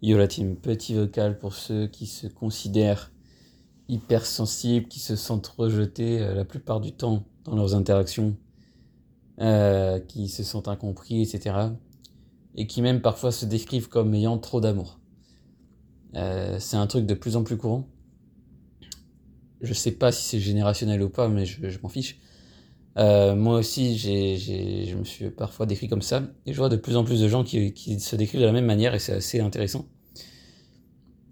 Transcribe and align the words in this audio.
Yo 0.00 0.16
la 0.16 0.28
team, 0.28 0.54
petit 0.54 0.94
vocal 0.94 1.38
pour 1.40 1.54
ceux 1.54 1.88
qui 1.88 2.06
se 2.06 2.28
considèrent 2.28 3.10
hypersensibles, 3.88 4.86
qui 4.86 5.00
se 5.00 5.16
sentent 5.16 5.48
rejetés 5.48 6.20
euh, 6.20 6.34
la 6.34 6.44
plupart 6.44 6.80
du 6.80 6.92
temps 6.92 7.24
dans 7.44 7.56
leurs 7.56 7.74
interactions, 7.74 8.36
euh, 9.40 9.98
qui 9.98 10.28
se 10.28 10.44
sentent 10.44 10.68
incompris, 10.68 11.22
etc. 11.22 11.56
Et 12.54 12.68
qui 12.68 12.80
même 12.80 13.00
parfois 13.00 13.32
se 13.32 13.44
décrivent 13.44 13.88
comme 13.88 14.14
ayant 14.14 14.38
trop 14.38 14.60
d'amour? 14.60 15.00
Euh, 16.14 16.60
c'est 16.60 16.76
un 16.76 16.86
truc 16.86 17.04
de 17.04 17.14
plus 17.14 17.34
en 17.34 17.42
plus 17.42 17.56
courant. 17.56 17.88
Je 19.60 19.74
sais 19.74 19.92
pas 19.92 20.12
si 20.12 20.22
c'est 20.22 20.38
générationnel 20.38 21.02
ou 21.02 21.08
pas, 21.08 21.28
mais 21.28 21.44
je 21.44 21.80
m'en 21.82 21.88
fiche. 21.88 22.20
Euh, 22.98 23.36
moi 23.36 23.58
aussi, 23.58 23.96
je 23.96 24.96
me 24.96 25.04
suis 25.04 25.30
parfois 25.30 25.66
décrit 25.66 25.88
comme 25.88 26.02
ça, 26.02 26.22
et 26.46 26.52
je 26.52 26.58
vois 26.58 26.68
de 26.68 26.76
plus 26.76 26.96
en 26.96 27.04
plus 27.04 27.20
de 27.20 27.28
gens 27.28 27.44
qui, 27.44 28.00
se 28.00 28.16
décrivent 28.16 28.40
de 28.40 28.46
la 28.46 28.52
même 28.52 28.66
manière, 28.66 28.94
et 28.94 28.98
c'est 28.98 29.12
assez 29.12 29.40
intéressant. 29.40 29.86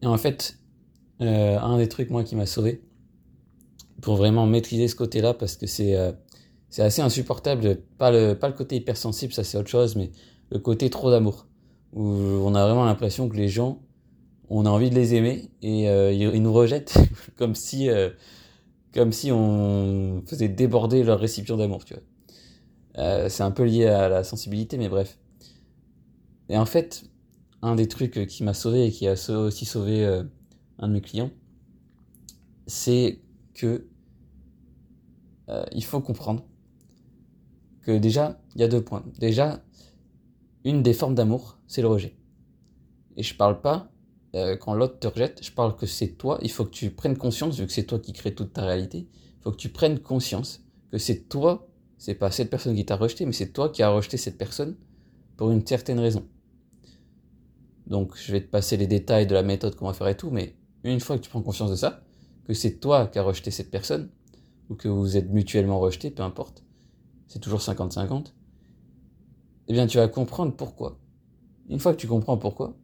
Et 0.02 0.06
en 0.06 0.16
fait, 0.16 0.58
euh, 1.22 1.58
un 1.58 1.78
des 1.78 1.88
trucs, 1.88 2.10
moi, 2.10 2.22
qui 2.22 2.36
m'a 2.36 2.46
sauvé, 2.46 2.82
pour 4.00 4.16
vraiment 4.16 4.46
maîtriser 4.46 4.86
ce 4.86 4.94
côté-là, 4.94 5.34
parce 5.34 5.56
que 5.56 5.66
c'est, 5.66 5.96
euh, 5.96 6.12
c'est 6.70 6.82
assez 6.82 7.02
insupportable, 7.02 7.80
pas 7.98 8.12
le, 8.12 8.38
pas 8.38 8.48
le 8.48 8.54
côté 8.54 8.76
hypersensible, 8.76 9.32
ça 9.32 9.42
c'est 9.42 9.58
autre 9.58 9.70
chose, 9.70 9.96
mais 9.96 10.12
le 10.50 10.60
côté 10.60 10.88
trop 10.88 11.10
d'amour, 11.10 11.48
où 11.94 12.04
on 12.04 12.54
a 12.54 12.64
vraiment 12.64 12.84
l'impression 12.84 13.28
que 13.28 13.36
les 13.36 13.48
gens, 13.48 13.82
on 14.50 14.66
a 14.66 14.70
envie 14.70 14.90
de 14.90 14.94
les 14.94 15.14
aimer, 15.14 15.50
et 15.62 15.86
ils, 16.14 16.42
nous 16.42 16.52
rejettent, 16.52 16.96
comme 17.36 17.56
si 17.56 17.88
comme 18.96 19.12
si 19.12 19.30
on 19.30 20.22
faisait 20.24 20.48
déborder 20.48 21.04
leur 21.04 21.20
récipient 21.20 21.58
d'amour, 21.58 21.84
tu 21.84 21.92
vois. 21.92 22.02
Euh, 22.96 23.28
c'est 23.28 23.42
un 23.42 23.50
peu 23.50 23.62
lié 23.62 23.84
à 23.84 24.08
la 24.08 24.24
sensibilité, 24.24 24.78
mais 24.78 24.88
bref. 24.88 25.18
Et 26.48 26.56
en 26.56 26.64
fait, 26.64 27.04
un 27.60 27.74
des 27.74 27.88
trucs 27.88 28.26
qui 28.26 28.42
m'a 28.42 28.54
sauvé 28.54 28.86
et 28.86 28.90
qui 28.90 29.06
a 29.06 29.12
aussi 29.12 29.66
sauvé 29.66 30.02
euh, 30.02 30.22
un 30.78 30.88
de 30.88 30.94
mes 30.94 31.02
clients, 31.02 31.30
c'est 32.66 33.20
que 33.52 33.86
euh, 35.50 35.66
il 35.72 35.84
faut 35.84 36.00
comprendre 36.00 36.46
que 37.82 37.98
déjà, 37.98 38.40
il 38.54 38.62
y 38.62 38.64
a 38.64 38.68
deux 38.68 38.82
points. 38.82 39.04
Déjà, 39.18 39.62
une 40.64 40.82
des 40.82 40.94
formes 40.94 41.14
d'amour, 41.14 41.58
c'est 41.66 41.82
le 41.82 41.88
rejet. 41.88 42.16
Et 43.18 43.22
je 43.22 43.36
parle 43.36 43.60
pas 43.60 43.92
euh, 44.36 44.56
quand 44.56 44.74
l'autre 44.74 44.98
te 44.98 45.06
rejette, 45.06 45.42
je 45.42 45.50
parle 45.50 45.76
que 45.76 45.86
c'est 45.86 46.08
toi, 46.08 46.38
il 46.42 46.50
faut 46.50 46.64
que 46.64 46.70
tu 46.70 46.90
prennes 46.90 47.16
conscience, 47.16 47.58
vu 47.58 47.66
que 47.66 47.72
c'est 47.72 47.84
toi 47.84 47.98
qui 47.98 48.12
crée 48.12 48.34
toute 48.34 48.52
ta 48.52 48.64
réalité, 48.64 49.08
il 49.10 49.42
faut 49.42 49.50
que 49.50 49.56
tu 49.56 49.70
prennes 49.70 49.98
conscience 49.98 50.62
que 50.90 50.98
c'est 50.98 51.28
toi, 51.28 51.68
c'est 51.98 52.14
pas 52.14 52.30
cette 52.30 52.50
personne 52.50 52.74
qui 52.74 52.84
t'a 52.84 52.96
rejeté, 52.96 53.24
mais 53.24 53.32
c'est 53.32 53.52
toi 53.52 53.70
qui 53.70 53.82
as 53.82 53.88
rejeté 53.90 54.16
cette 54.16 54.38
personne 54.38 54.76
pour 55.36 55.50
une 55.50 55.66
certaine 55.66 55.98
raison. 55.98 56.26
Donc 57.86 58.16
je 58.16 58.30
vais 58.32 58.40
te 58.40 58.48
passer 58.48 58.76
les 58.76 58.86
détails 58.86 59.26
de 59.26 59.34
la 59.34 59.42
méthode 59.42 59.74
qu'on 59.74 59.86
va 59.86 59.94
faire 59.94 60.08
et 60.08 60.16
tout, 60.16 60.30
mais 60.30 60.56
une 60.84 61.00
fois 61.00 61.16
que 61.16 61.22
tu 61.22 61.30
prends 61.30 61.42
conscience 61.42 61.70
de 61.70 61.76
ça, 61.76 62.02
que 62.44 62.54
c'est 62.54 62.78
toi 62.78 63.06
qui 63.06 63.18
as 63.18 63.22
rejeté 63.22 63.50
cette 63.50 63.70
personne, 63.70 64.10
ou 64.68 64.74
que 64.74 64.88
vous 64.88 65.16
êtes 65.16 65.30
mutuellement 65.30 65.78
rejeté, 65.80 66.10
peu 66.10 66.22
importe, 66.22 66.64
c'est 67.26 67.38
toujours 67.38 67.60
50-50, 67.60 68.32
eh 69.68 69.72
bien 69.72 69.86
tu 69.86 69.98
vas 69.98 70.08
comprendre 70.08 70.54
pourquoi. 70.54 70.98
Une 71.68 71.80
fois 71.80 71.92
que 71.92 71.98
tu 71.98 72.06
comprends 72.06 72.36
pourquoi, 72.36 72.76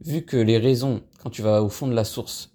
vu 0.00 0.24
que 0.24 0.36
les 0.36 0.58
raisons, 0.58 1.02
quand 1.22 1.30
tu 1.30 1.42
vas 1.42 1.62
au 1.62 1.68
fond 1.68 1.86
de 1.86 1.94
la 1.94 2.04
source, 2.04 2.54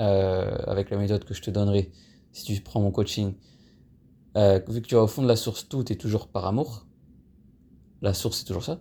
euh, 0.00 0.56
avec 0.66 0.90
la 0.90 0.96
méthode 0.96 1.24
que 1.24 1.34
je 1.34 1.42
te 1.42 1.50
donnerai, 1.50 1.92
si 2.32 2.44
tu 2.44 2.60
prends 2.60 2.80
mon 2.80 2.90
coaching, 2.90 3.34
euh, 4.36 4.60
vu 4.68 4.80
que 4.80 4.86
tu 4.86 4.94
vas 4.94 5.02
au 5.02 5.06
fond 5.06 5.22
de 5.22 5.28
la 5.28 5.36
source, 5.36 5.68
tout 5.68 5.92
est 5.92 5.96
toujours 5.96 6.28
par 6.28 6.46
amour, 6.46 6.86
la 8.00 8.14
source 8.14 8.38
c'est 8.38 8.44
toujours 8.44 8.64
ça, 8.64 8.80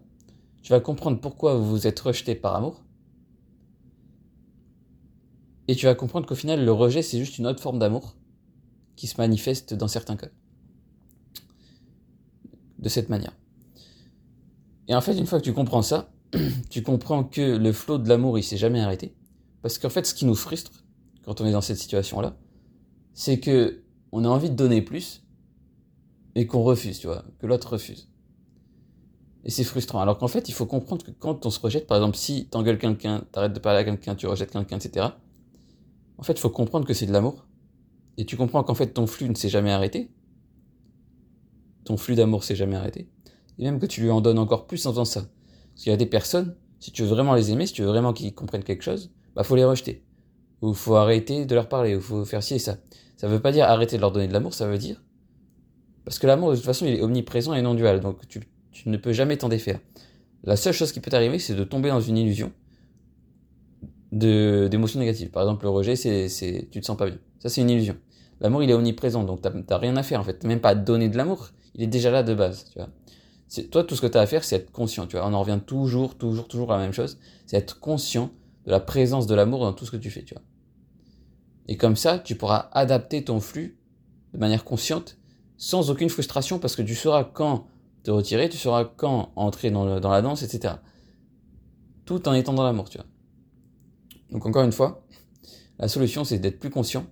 tu 0.61 0.71
vas 0.71 0.79
comprendre 0.79 1.19
pourquoi 1.19 1.55
vous 1.55 1.69
vous 1.69 1.87
êtes 1.87 1.99
rejeté 1.99 2.35
par 2.35 2.55
amour, 2.55 2.83
et 5.67 5.75
tu 5.75 5.85
vas 5.85 5.95
comprendre 5.95 6.25
qu'au 6.25 6.35
final, 6.35 6.63
le 6.63 6.71
rejet, 6.71 7.01
c'est 7.01 7.19
juste 7.19 7.37
une 7.37 7.47
autre 7.47 7.61
forme 7.61 7.79
d'amour 7.79 8.15
qui 8.95 9.07
se 9.07 9.17
manifeste 9.17 9.73
dans 9.73 9.87
certains 9.87 10.15
cas. 10.15 10.29
De 12.79 12.89
cette 12.89 13.09
manière. 13.09 13.33
Et 14.87 14.95
en 14.95 15.01
fait, 15.01 15.17
une 15.17 15.25
fois 15.25 15.39
que 15.39 15.43
tu 15.43 15.53
comprends 15.53 15.81
ça, 15.81 16.09
tu 16.69 16.83
comprends 16.83 17.23
que 17.23 17.57
le 17.57 17.71
flot 17.71 17.97
de 17.97 18.09
l'amour, 18.09 18.37
il 18.37 18.43
s'est 18.43 18.57
jamais 18.57 18.81
arrêté. 18.81 19.13
Parce 19.61 19.77
qu'en 19.77 19.89
fait, 19.89 20.05
ce 20.05 20.13
qui 20.13 20.25
nous 20.25 20.35
frustre, 20.35 20.83
quand 21.23 21.41
on 21.41 21.45
est 21.45 21.51
dans 21.51 21.61
cette 21.61 21.77
situation-là, 21.77 22.37
c'est 23.13 23.39
que 23.39 23.83
on 24.11 24.23
a 24.23 24.27
envie 24.29 24.49
de 24.49 24.55
donner 24.55 24.81
plus, 24.81 25.27
et 26.37 26.45
qu'on 26.45 26.61
refuse, 26.61 26.99
tu 26.99 27.07
vois, 27.07 27.25
que 27.39 27.47
l'autre 27.47 27.73
refuse. 27.73 28.09
Et 29.43 29.49
c'est 29.49 29.63
frustrant. 29.63 30.01
Alors 30.01 30.19
qu'en 30.19 30.27
fait, 30.27 30.49
il 30.49 30.51
faut 30.51 30.67
comprendre 30.67 31.03
que 31.03 31.09
quand 31.09 31.47
on 31.47 31.49
se 31.49 31.59
rejette, 31.59 31.87
par 31.87 31.97
exemple, 31.97 32.15
si 32.15 32.47
t'engueules 32.47 32.77
quelqu'un, 32.77 33.25
t'arrêtes 33.31 33.53
de 33.53 33.59
parler 33.59 33.79
à 33.79 33.83
quelqu'un, 33.83 34.13
tu 34.13 34.27
rejettes 34.27 34.51
quelqu'un, 34.51 34.77
etc. 34.77 35.07
En 36.19 36.23
fait, 36.23 36.33
il 36.33 36.39
faut 36.39 36.51
comprendre 36.51 36.85
que 36.85 36.93
c'est 36.93 37.07
de 37.07 37.11
l'amour. 37.11 37.47
Et 38.17 38.25
tu 38.25 38.37
comprends 38.37 38.63
qu'en 38.63 38.75
fait, 38.75 38.93
ton 38.93 39.07
flux 39.07 39.27
ne 39.27 39.33
s'est 39.33 39.49
jamais 39.49 39.71
arrêté. 39.71 40.11
Ton 41.85 41.97
flux 41.97 42.13
d'amour 42.13 42.43
s'est 42.43 42.55
jamais 42.55 42.75
arrêté. 42.75 43.09
Et 43.57 43.63
même 43.63 43.79
que 43.79 43.87
tu 43.87 44.01
lui 44.01 44.11
en 44.11 44.21
donnes 44.21 44.37
encore 44.37 44.67
plus 44.67 44.85
en 44.85 44.91
faisant 44.91 45.05
ça. 45.05 45.25
Parce 45.77 45.83
qu'il 45.83 45.91
y 45.91 45.93
a 45.93 45.97
des 45.97 46.07
personnes, 46.07 46.55
si 46.79 46.91
tu 46.91 47.03
veux 47.03 47.09
vraiment 47.09 47.35
les 47.35 47.51
aimer, 47.51 47.67
si 47.67 47.73
tu 47.73 47.83
veux 47.83 47.87
vraiment 47.89 48.11
qu'ils 48.11 48.33
comprennent 48.33 48.63
quelque 48.63 48.83
chose, 48.83 49.11
bah 49.35 49.43
faut 49.43 49.55
les 49.55 49.63
rejeter. 49.63 50.03
Ou 50.63 50.73
faut 50.73 50.95
arrêter 50.95 51.45
de 51.45 51.53
leur 51.53 51.69
parler, 51.69 51.95
ou 51.95 52.01
faut 52.01 52.25
faire 52.25 52.41
ci 52.41 52.55
et 52.55 52.59
ça. 52.59 52.77
Ça 53.15 53.27
veut 53.27 53.39
pas 53.39 53.51
dire 53.51 53.65
arrêter 53.65 53.95
de 53.95 54.01
leur 54.01 54.11
donner 54.11 54.27
de 54.27 54.33
l'amour, 54.33 54.55
ça 54.55 54.67
veut 54.67 54.79
dire. 54.79 55.03
Parce 56.03 56.17
que 56.17 56.25
l'amour, 56.25 56.49
de 56.49 56.55
toute 56.55 56.65
façon, 56.65 56.87
il 56.87 56.95
est 56.95 57.01
omniprésent 57.03 57.53
et 57.53 57.61
non 57.61 57.75
dual, 57.75 57.99
donc 57.99 58.27
tu, 58.27 58.41
ne 58.87 58.97
peux 58.97 59.13
jamais 59.13 59.37
t'en 59.37 59.49
défaire. 59.49 59.79
La 60.43 60.55
seule 60.55 60.73
chose 60.73 60.91
qui 60.91 60.99
peut 60.99 61.11
t'arriver, 61.11 61.37
c'est 61.37 61.53
de 61.53 61.63
tomber 61.63 61.89
dans 61.89 62.01
une 62.01 62.17
illusion 62.17 62.51
d'émotions 64.11 64.99
négatives. 64.99 65.29
Par 65.29 65.43
exemple, 65.43 65.65
le 65.65 65.69
rejet, 65.69 65.95
c'est, 65.95 66.69
tu 66.71 66.81
te 66.81 66.85
sens 66.87 66.97
pas 66.97 67.05
bien. 67.05 67.19
Ça, 67.37 67.49
c'est 67.49 67.61
une 67.61 67.69
illusion. 67.69 67.97
L'amour, 68.41 68.63
il 68.63 68.71
est 68.71 68.73
omniprésent, 68.73 69.23
donc 69.23 69.41
t'as, 69.41 69.77
rien 69.77 69.95
à 69.95 70.01
faire 70.01 70.21
en 70.21 70.23
fait. 70.23 70.43
Même 70.43 70.59
pas 70.59 70.69
à 70.69 70.75
donner 70.75 71.07
de 71.07 71.17
l'amour. 71.17 71.51
Il 71.75 71.83
est 71.83 71.87
déjà 71.87 72.09
là 72.09 72.23
de 72.23 72.33
base, 72.33 72.65
tu 72.73 72.79
vois 72.79 72.89
toi, 73.71 73.83
tout 73.83 73.95
ce 73.95 74.01
que 74.01 74.07
tu 74.07 74.17
as 74.17 74.21
à 74.21 74.25
faire, 74.25 74.43
c'est 74.43 74.57
être 74.57 74.71
conscient. 74.71 75.07
Tu 75.07 75.15
vois, 75.15 75.25
on 75.27 75.33
en 75.33 75.39
revient 75.39 75.59
toujours, 75.65 76.15
toujours, 76.15 76.47
toujours 76.47 76.73
à 76.73 76.77
la 76.77 76.83
même 76.83 76.93
chose. 76.93 77.17
C'est 77.45 77.57
être 77.57 77.79
conscient 77.79 78.31
de 78.65 78.71
la 78.71 78.79
présence 78.79 79.27
de 79.27 79.35
l'amour 79.35 79.61
dans 79.61 79.73
tout 79.73 79.85
ce 79.85 79.91
que 79.91 79.97
tu 79.97 80.11
fais. 80.11 80.23
Tu 80.23 80.33
vois. 80.33 80.43
Et 81.67 81.77
comme 81.77 81.95
ça, 81.95 82.19
tu 82.19 82.35
pourras 82.35 82.69
adapter 82.73 83.23
ton 83.23 83.39
flux 83.39 83.77
de 84.33 84.37
manière 84.37 84.63
consciente, 84.63 85.17
sans 85.57 85.89
aucune 85.89 86.09
frustration, 86.09 86.59
parce 86.59 86.75
que 86.75 86.81
tu 86.81 86.95
sauras 86.95 87.23
quand 87.23 87.67
te 88.03 88.11
retirer, 88.11 88.49
tu 88.49 88.57
sauras 88.57 88.85
quand 88.85 89.31
entrer 89.35 89.71
dans, 89.71 89.85
la 89.85 90.21
danse, 90.21 90.43
etc. 90.43 90.75
Tout 92.05 92.27
en 92.27 92.33
étant 92.33 92.53
dans 92.53 92.63
l'amour, 92.63 92.89
tu 92.89 92.97
vois. 92.97 93.07
Donc 94.31 94.45
encore 94.45 94.63
une 94.63 94.71
fois, 94.71 95.05
la 95.79 95.87
solution, 95.87 96.23
c'est 96.23 96.39
d'être 96.39 96.59
plus 96.59 96.69
conscient. 96.69 97.05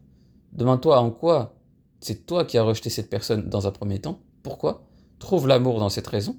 Demande-toi 0.54 1.00
en 1.00 1.12
quoi 1.12 1.56
c'est 2.00 2.26
toi 2.26 2.46
qui 2.46 2.58
as 2.58 2.64
rejeté 2.64 2.90
cette 2.90 3.10
personne 3.10 3.50
dans 3.50 3.68
un 3.68 3.72
premier 3.72 4.00
temps. 4.00 4.20
Pourquoi? 4.44 4.86
Trouve 5.20 5.48
l'amour 5.48 5.80
dans 5.80 5.90
cette 5.90 6.08
raison. 6.08 6.38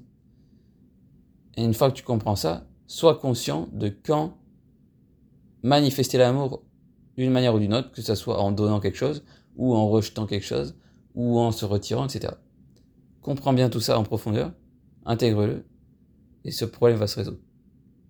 Et 1.55 1.63
une 1.63 1.73
fois 1.73 1.89
que 1.89 1.95
tu 1.95 2.03
comprends 2.03 2.35
ça, 2.35 2.67
sois 2.85 3.15
conscient 3.15 3.67
de 3.73 3.89
quand 3.89 4.37
manifester 5.63 6.17
l'amour 6.17 6.63
d'une 7.17 7.31
manière 7.31 7.55
ou 7.55 7.59
d'une 7.59 7.73
autre, 7.73 7.91
que 7.91 8.01
ce 8.01 8.15
soit 8.15 8.39
en 8.39 8.51
donnant 8.51 8.79
quelque 8.79 8.97
chose, 8.97 9.23
ou 9.55 9.75
en 9.75 9.89
rejetant 9.89 10.27
quelque 10.27 10.45
chose, 10.45 10.77
ou 11.15 11.39
en 11.39 11.51
se 11.51 11.65
retirant, 11.65 12.07
etc. 12.07 12.33
Comprends 13.21 13.53
bien 13.53 13.69
tout 13.69 13.81
ça 13.81 13.97
en 13.97 14.03
profondeur, 14.03 14.53
intègre-le, 15.05 15.65
et 16.45 16.51
ce 16.51 16.63
problème 16.63 16.97
va 16.97 17.07
se 17.07 17.17
résoudre. 17.17 17.39